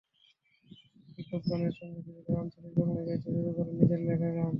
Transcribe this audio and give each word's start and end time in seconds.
Hip hop 1.15 1.43
গানের 1.49 1.73
সঙ্গে 1.79 1.99
সিলেটের 2.05 2.35
আঞ্চলিক 2.37 2.73
বাংলায় 2.77 3.05
গাইতে 3.07 3.27
শুরু 3.27 3.51
করেন 3.57 3.73
নিজের 3.79 4.01
লেখা 4.01 4.29
গান। 4.29 4.49